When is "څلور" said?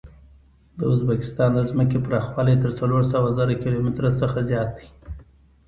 2.79-3.01